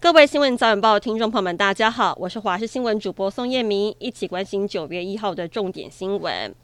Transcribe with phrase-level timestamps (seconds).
[0.00, 6.54] 各位新闻早晚报的听众朋友们，大家好，我是华视新闻主播宋燕明，一起关心九月一号的重点新闻。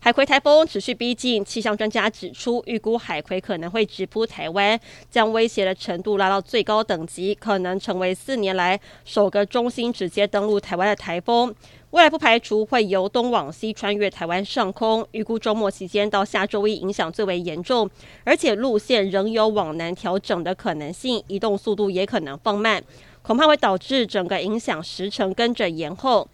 [0.00, 4.78] 海葵台风持续逼近，气象专家指出，预估海葵可能会直扑台湾，
[5.10, 11.52] 将威胁的程度拉到最高等级，可能成为四年来首个中心直接登陆台湾的台风。
[11.90, 17.90] 未来不排除会由东往西穿越台湾上空，预估周末期间到下周一影响最为严重，
[18.22, 22.80] 而且路线仍有往南调整的可能性，移动速度也可能放慢，
[23.22, 26.28] 恐怕会导致整个影响时程跟着延后。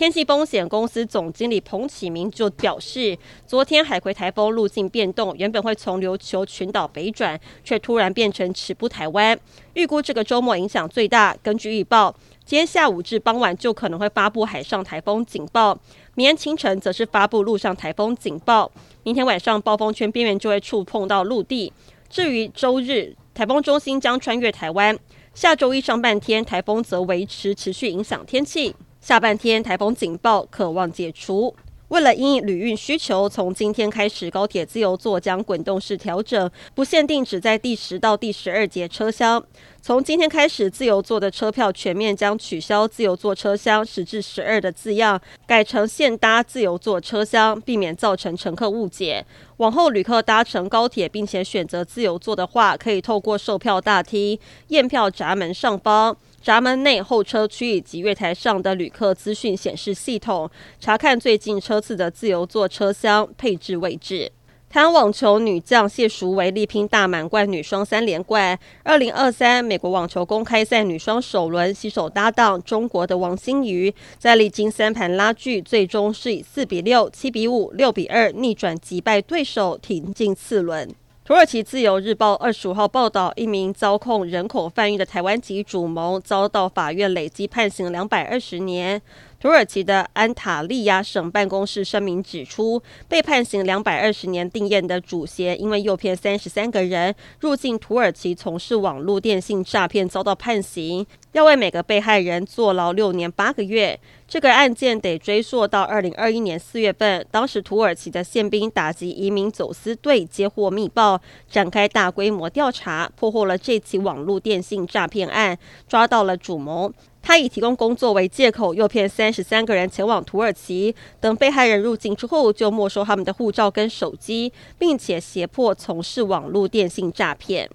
[0.00, 3.14] 天气风险公司总经理彭启明就表示，
[3.46, 9.38] 昨天海葵台风路径变动，原本会从琉球群岛北转，却突然变成直扑台湾。
[9.74, 11.36] 预估这个周末影响最大。
[11.42, 15.78] 根据预报，今天下午至傍晚就可能会发布海上台风警报，
[16.14, 18.72] 明天清晨则是发布陆上台风警报。
[19.02, 21.70] 明天晚上暴风圈边缘就会触碰到陆地。
[22.08, 24.98] 至于周日，台风中心将穿越台湾。
[25.34, 28.74] 下周一上半天，台风则维持持续影响天气。
[29.00, 31.54] 下半天台风警报可望解除。
[31.88, 39.42] 为了因应旅运需求，从今天开始，高铁自由座将滚动式调整，不限定只在第十到第十二节车厢。
[39.82, 49.24] 从今天开始，自由座的车票全面将取消“自由座车厢十至十二”的字样，改成“现搭自由座车厢”，避免造成乘客误解。
[49.56, 56.14] 往后旅客搭乘高铁并且选择自由座的话，可以透过售票大厅、验票闸门上方。
[56.42, 64.30] 闸门内候车区以及月台上的旅客资讯显示系统，查看最近车次的自由座车厢配置位置。
[64.72, 68.56] 台湾网球女将谢淑薇力拼大满贯女双三连冠。
[68.84, 80.88] 二零二三美国网球公开赛女双首轮携手搭档中国的王欣瑜，在历经三盘拉锯，最终是以四比六、七比五、六比二逆转击败对手，挺进次轮。
[81.24, 89.02] 土耳其自由日报二十五号报道，一名遭控人口贩运的台湾籍主谋遭到法院累计判刑两百二十年。
[89.40, 103.98] 土耳其的安塔利亚省办公室声明指出，被判刑两百二十年定谳的主嫌，因为诱骗三十三个人入境土耳其从事网络电信诈骗，遭到判刑，要为每个被害人坐牢六年八个月。
[104.28, 111.18] 这个案件得追溯到二零二一年四月份，当时土耳其的宪兵打击移民走私队接获密报，
[111.48, 115.58] 展开大规模调查，破获了这起网络电信诈骗案，
[115.88, 116.92] 抓到了主谋。
[117.22, 120.94] 他以提供工作为借口，诱骗三十三个人前往土耳其。
[121.20, 127.70] 等被害人入境之后，就没收他们的护照跟手机，并且胁迫从事网络电信诈骗。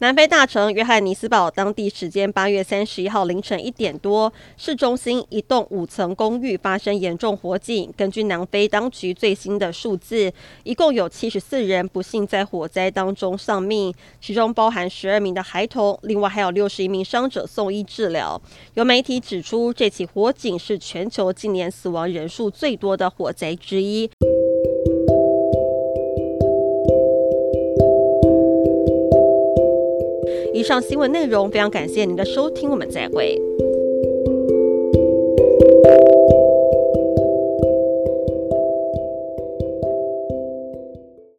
[0.00, 7.92] 南非大城约翰尼斯堡，当地时间八月三十一号凌晨一点多，市中心一栋五层公寓发生严重火警。
[7.98, 18.40] 根据南非当局最新的数字，一共有七十四人不幸在火灾当中丧命，其中包含十二名的孩童，另外还有六十一名伤者送医治疗。
[18.72, 24.10] 有媒体指出，这起火警是全球近年死亡人数最多的火灾之一。
[30.60, 33.34] 以上新闻内容非常感谢您的收听，我们再会。